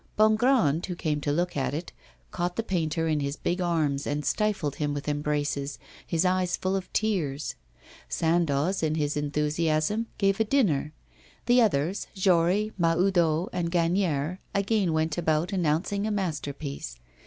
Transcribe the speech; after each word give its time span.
Bongrand, 0.17 0.83
who 0.87 0.95
came 0.95 1.21
to 1.21 1.31
look 1.31 1.55
at 1.55 1.75
it, 1.75 1.91
caught 2.31 2.55
the 2.55 2.63
painter 2.63 3.07
in 3.07 3.19
his 3.19 3.35
big 3.35 3.61
arms, 3.61 4.07
and 4.07 4.25
stifled 4.25 4.77
him 4.77 4.95
with 4.95 5.07
embraces, 5.07 5.77
his 6.07 6.25
eyes 6.25 6.57
full 6.57 6.75
of 6.75 6.91
tears. 6.91 7.53
Sandoz, 8.09 8.81
in 8.81 8.95
his 8.95 9.15
enthusiasm, 9.15 10.07
gave 10.17 10.39
a 10.39 10.43
dinner; 10.43 10.91
the 11.45 11.61
others, 11.61 12.07
Jory, 12.15 12.73
Mahoudeau 12.79 13.49
and 13.53 13.71
Gagnière, 13.71 14.39
again 14.55 14.91
went 14.91 15.19
about 15.19 15.53
announcing 15.53 16.07
a 16.07 16.11
masterpiece. 16.11 16.97